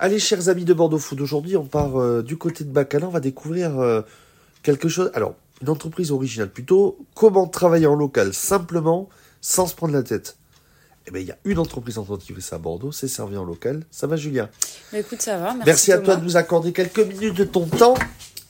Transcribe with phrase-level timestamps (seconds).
[0.00, 3.10] Allez, chers amis de Bordeaux Food, aujourd'hui on part euh, du côté de Bacala, on
[3.10, 4.02] va découvrir euh,
[4.62, 5.10] quelque chose.
[5.12, 6.98] Alors, une entreprise originale plutôt.
[7.16, 9.08] Comment travailler en local simplement,
[9.40, 10.36] sans se prendre la tête?
[11.08, 13.42] Eh bien, il y a une entreprise en qui fait ça à Bordeaux, c'est Servir
[13.42, 13.82] en local.
[13.90, 14.48] Ça va, Julien?
[14.92, 15.46] Bah, écoute, ça va.
[15.46, 16.06] Merci, Merci à Thomas.
[16.06, 17.94] toi de nous accorder quelques minutes de ton temps.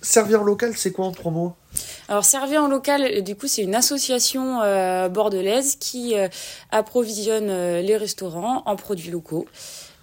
[0.03, 1.55] Servir en local, c'est quoi en trois mots?
[2.09, 6.15] Alors, Servir en local, euh, du coup, c'est une association euh, bordelaise qui
[6.71, 7.47] approvisionne
[7.81, 9.47] les restaurants en produits locaux.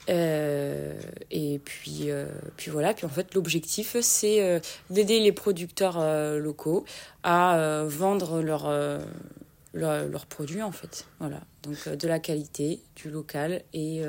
[0.09, 0.93] Euh,
[1.31, 2.25] et puis, euh,
[2.57, 2.93] puis voilà.
[2.93, 5.99] Puis en fait, l'objectif, c'est euh, d'aider les producteurs
[6.39, 6.85] locaux
[7.23, 8.71] à vendre leurs
[9.73, 11.05] leurs produits, en fait.
[11.19, 11.41] Voilà.
[11.63, 14.03] Donc, de la qualité, du local et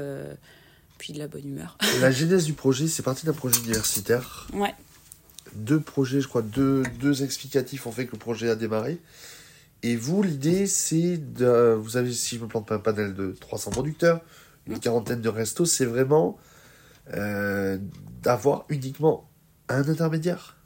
[0.99, 1.77] puis de la bonne humeur.
[2.01, 4.49] La genèse du projet, c'est parti d'un projet universitaire.
[4.55, 4.75] ouais.
[5.55, 8.99] deux projets, je crois, deux, deux explicatifs ont fait que le projet a démarré.
[9.83, 11.75] Et vous, l'idée, c'est de.
[11.75, 14.21] Vous avez, si je me plante pas, un panel de 300 producteurs,
[14.67, 15.67] une quarantaine de restos.
[15.67, 16.37] C'est vraiment
[17.15, 17.79] euh,
[18.23, 19.29] d'avoir uniquement
[19.69, 20.57] un intermédiaire.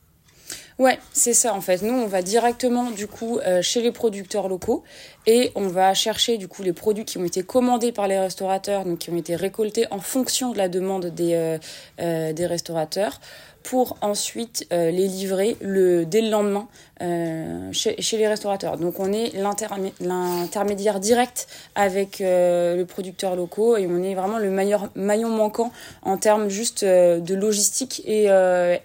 [0.79, 1.83] Ouais, c'est ça en fait.
[1.83, 4.83] Nous, on va directement du coup euh, chez les producteurs locaux
[5.27, 8.87] et on va chercher du coup les produits qui ont été commandés par les restaurateurs,
[8.87, 11.59] donc qui ont été récoltés en fonction de la demande des
[12.01, 13.21] euh, des restaurateurs,
[13.63, 16.67] pour ensuite euh, les livrer le dès le lendemain
[17.03, 18.77] euh, chez, les restaurateurs.
[18.79, 24.39] Donc on est l'intermé- l'intermédiaire direct avec euh, le producteur locaux et on est vraiment
[24.39, 25.73] le meilleur maillon manquant
[26.03, 28.25] en termes juste de logistique et,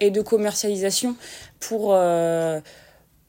[0.00, 1.16] et de commercialisation
[1.60, 1.96] pour,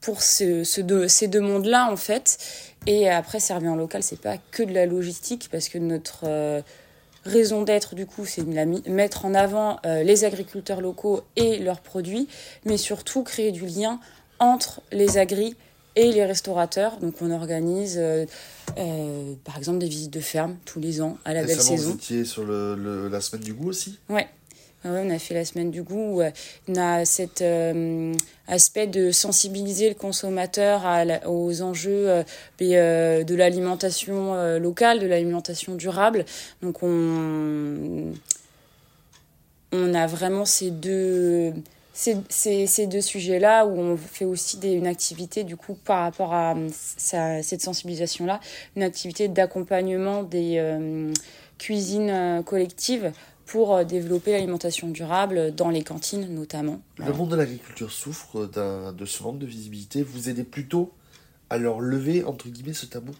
[0.00, 2.38] pour ce, ce ces deux mondes-là, en fait.
[2.86, 6.24] Et après, servir en local, c'est pas que de la logistique, parce que notre
[7.24, 11.80] raison d'être, du coup, c'est de mettre en avant euh, les agriculteurs locaux et leurs
[11.80, 12.28] produits,
[12.64, 14.00] mais surtout créer du lien
[14.38, 15.56] entre les agris
[15.96, 16.98] et les restaurateurs.
[16.98, 18.24] Donc, on organise, euh,
[18.78, 21.90] euh, par exemple, des visites de ferme tous les ans à la belle saison.
[21.90, 23.98] vous étiez sur le, le- la semaine du goût aussi?
[24.08, 24.28] Ouais.
[24.88, 26.22] Ah on a fait la semaine du goût.
[26.22, 26.30] où,
[26.68, 28.14] on a cet euh,
[28.46, 30.86] aspect de sensibiliser le consommateur
[31.26, 32.22] aux enjeux euh,
[32.62, 36.24] euh, de l'alimentation locale, de l'alimentation durable.
[36.62, 38.14] Donc on,
[39.72, 41.52] a vraiment ces deux,
[41.92, 46.54] ces, deux sujets-là où on fait aussi des, une activité du coup par rapport à
[46.70, 48.40] cette sensibilisation-là,
[48.76, 50.62] une activité d'accompagnement des
[51.58, 53.12] cuisines collectives
[53.48, 56.80] pour euh, développer l'alimentation durable dans les cantines notamment.
[56.98, 60.02] Le monde de l'agriculture souffre d'un- de ce manque de visibilité.
[60.02, 60.92] Vous aidez plutôt
[61.50, 63.12] à leur lever, entre guillemets, ce tabou?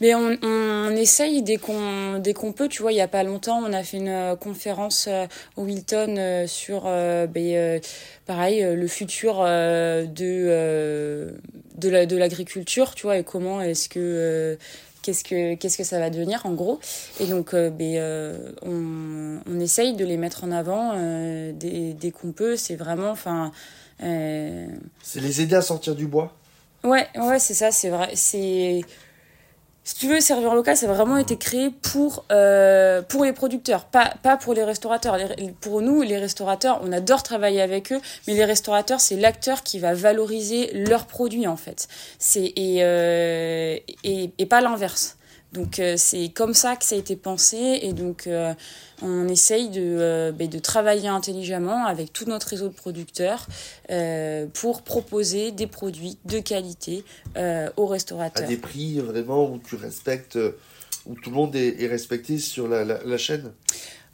[0.00, 2.68] Mais on, on essaye dès qu'on dès qu'on peut.
[2.68, 5.26] Tu vois, il y a pas longtemps, on a fait une euh, conférence euh,
[5.56, 7.80] au Wilton sur euh, ben,
[8.26, 11.30] pareil le futur euh, de euh,
[11.76, 12.94] de la de l'agriculture.
[12.94, 14.58] Tu vois, et comment est-ce que
[15.02, 16.80] qu'est-ce que qu'est-ce que ça va devenir en gros.
[17.20, 21.92] Et donc, euh, ben, euh, on on essaye de les mettre en avant euh, dès
[21.92, 22.56] dès qu'on peut.
[22.56, 23.52] C'est vraiment, enfin.
[24.00, 26.34] C'est les aider à sortir du bois?
[26.82, 28.10] Ouais, ouais, c'est ça, c'est vrai.
[28.14, 28.80] C'est.
[29.84, 33.84] Si tu veux, serveur local, ça a vraiment été créé pour, euh, pour les producteurs,
[33.84, 35.18] pas, pas pour les restaurateurs.
[35.60, 39.80] Pour nous, les restaurateurs, on adore travailler avec eux, mais les restaurateurs, c'est l'acteur qui
[39.80, 41.88] va valoriser leurs produits, en fait.
[42.20, 45.16] C'est, et, euh, et, et pas l'inverse.
[45.52, 48.54] Donc, euh, c'est comme ça que ça a été pensé, et donc, euh,
[49.02, 53.46] on essaye de, euh, ben, de travailler intelligemment avec tout notre réseau de producteurs
[54.54, 57.04] pour proposer des produits de qualité
[57.76, 58.48] aux À restaurateurs.
[58.48, 60.38] des prix vraiment où tu respectes,
[61.06, 63.52] où tout le monde est, est respecté sur la, la, la chaîne?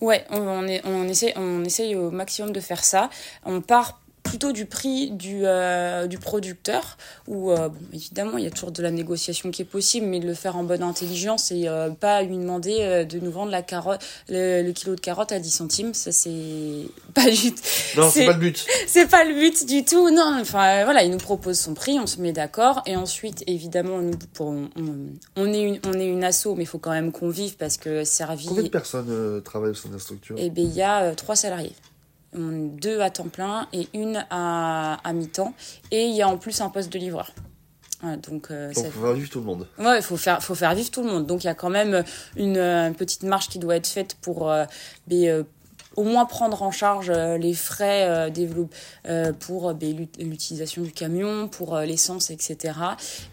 [0.00, 3.10] Ouais, on, on, est, on, essaie, on essaye au maximum de faire ça.
[3.44, 6.96] On part plutôt du prix du, euh, du producteur,
[7.26, 10.20] où euh, bon, évidemment il y a toujours de la négociation qui est possible, mais
[10.20, 13.62] de le faire en bonne intelligence et euh, pas lui demander de nous vendre la
[13.62, 15.94] carotte, le, le kilo de carotte à 10 centimes.
[15.94, 16.30] Ça c'est
[17.14, 17.52] pas du
[17.96, 18.66] Non, c'est pas le but.
[18.86, 22.06] c'est pas le but du tout non enfin voilà il nous propose son prix on
[22.06, 24.48] se met d'accord et ensuite évidemment nous pour
[25.36, 27.76] on, est une on est une asso mais il faut quand même qu'on vive parce
[27.76, 30.36] que servi Combien de personnes travaillent au sein de la structure?
[30.38, 31.72] Eh ben il y a trois salariés
[32.34, 35.54] deux à temps plein et une à, à mi-temps
[35.90, 37.32] et il y a en plus un poste de livreur
[38.02, 39.66] Voilà, donc euh, Donc, ça- faut voir vivre tout le monde.
[39.78, 41.26] Ouais, il faut faire, faut faire vivre tout le monde.
[41.26, 42.04] Donc il y a quand même
[42.36, 44.64] une, euh, petite marge qui doit être faite pour euh,
[45.06, 45.42] ben, euh,
[45.96, 48.30] au moins prendre en charge euh, les frais euh,
[49.08, 52.74] euh, pour euh, ben, l'ut- l'utilisation du camion, pour euh, l'essence, etc.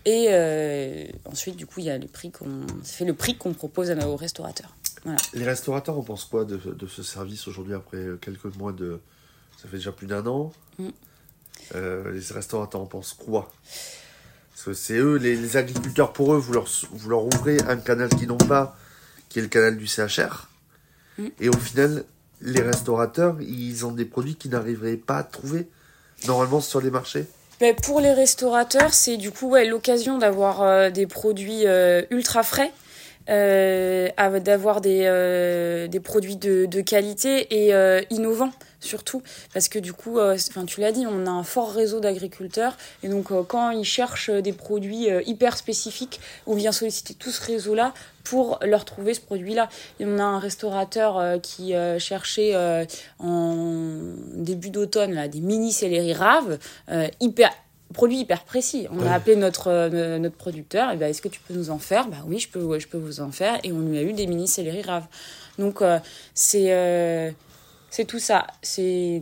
[0.06, 3.53] Et euh, ensuite, du coup, il y a le prix qu'on fait le prix qu'on
[3.53, 4.74] propose à nos restaurateurs.
[5.06, 5.18] Voilà.
[5.34, 9.00] Les restaurateurs, on pense quoi de, de ce service aujourd'hui après quelques mois de.
[9.62, 10.52] Ça fait déjà plus d'un an.
[10.78, 10.90] Mm.
[11.75, 13.52] Euh, les restaurateurs, on pense quoi?
[14.52, 17.78] Parce que c'est eux, les, les agriculteurs, pour eux, vous leur, vous leur ouvrez un
[17.78, 18.78] canal qu'ils n'ont pas,
[19.30, 20.50] qui est le canal du CHR.
[21.18, 21.28] Mm.
[21.40, 22.06] Et au final,
[22.42, 25.69] les restaurateurs, ils ont des produits qu'ils n'arriveraient pas à trouver
[26.28, 27.25] normalement sur les marchés
[27.60, 32.44] Ben, pour les restaurateurs, c'est du coup ouais, l'occasion d'avoir euh, des produits euh, ultra
[32.44, 32.72] frais,
[33.30, 39.24] euh, av- d'avoir des, euh, des produits de, de qualité et euh, innovants surtout.
[39.54, 42.77] Parce que du coup, euh, enfin, tu l'as dit, on a un fort réseau d'agriculteurs.
[43.04, 47.31] Et donc, euh, quand ils cherchent des produits euh, hyper spécifiques, on vient solliciter tout
[47.31, 47.94] ce réseau-là
[48.24, 49.69] pour leur trouver ce produit-là.
[50.00, 52.86] Et on a un restaurateur euh, qui euh, cherchait euh,
[53.19, 53.95] en
[54.36, 56.60] début d'automne là, des mini céleri raves,
[56.92, 57.51] euh, hyper
[57.94, 58.88] produit hyper précis.
[58.92, 59.08] On Ouais.
[59.08, 62.08] a appelé notre euh, notre producteur et ben est-ce que tu peux nous en faire?
[62.08, 64.14] Bah oui, je peux ouais, je peux vous en faire et on lui a eu
[64.14, 65.08] des mini céleri raves.
[65.60, 66.00] Donc euh,
[66.34, 67.32] c'est euh,
[67.90, 69.22] c'est tout ça, c'est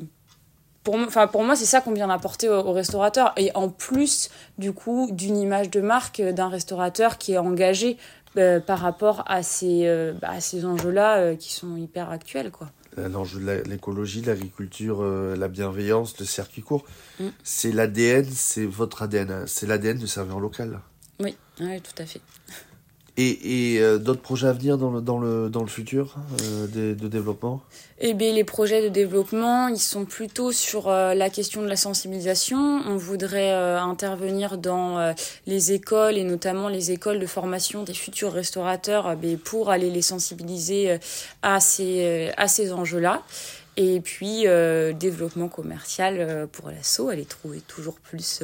[0.83, 3.31] pour, moi- enfin, pour moi, c'est ça qu'on vient d'apporter au, au restaurateur.
[3.38, 7.98] Et en plus, du coup, d'une image de marque d'un restaurateur qui est engagé
[8.65, 9.88] par rapport à ces,
[10.19, 12.50] bah, ces enjeux-là qui sont hyper actuels.
[12.50, 12.68] Quoi.
[12.97, 16.85] Euh, L'enjeu de l'écologie, l'agriculture, euh, la bienveillance, le circuit court,
[17.19, 17.27] Mm.
[17.43, 19.43] c'est l'ADN, c'est votre ADN, hein.
[19.47, 20.79] c'est l'ADN de serveur local.
[21.19, 22.21] Oui, ouais, tout à fait.
[23.15, 27.07] Et, euh, d'autres projets à venir dans le, dans le, dans le futur euh, de,
[27.07, 27.62] développement?
[28.00, 31.75] Eh bien, les projets de développement, ils sont plutôt sur euh, la question de la
[31.75, 32.57] sensibilisation.
[32.57, 35.13] On voudrait intervenir dans
[35.45, 40.01] les écoles et notamment les écoles de formation des futurs restaurateurs ben, pour aller les
[40.01, 40.98] sensibiliser
[41.44, 43.21] à ces, à ces enjeux-là.
[43.77, 44.45] Et puis,
[45.00, 48.42] développement commercial pour l'assaut, aller trouver toujours plus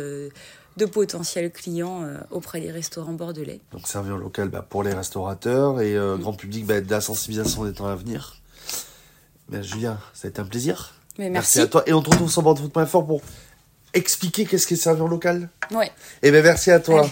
[0.77, 3.61] de potentiels clients euh, auprès des restaurants bordelais.
[3.71, 7.65] Donc servir local bah, pour les restaurateurs et euh, grand public bah, de la sensibilisation
[7.65, 8.37] des temps à venir.
[9.49, 10.93] Ben, Julien, ça a été un plaisir.
[11.17, 11.59] Mais merci.
[11.59, 11.83] à toi.
[11.85, 13.21] Et on te retrouve sur bordefoot.fr pour
[13.93, 15.49] expliquer qu'est-ce qu'est servir local.
[15.71, 15.91] Ouais.
[16.21, 17.01] Et ben merci à toi.
[17.01, 17.09] Allez.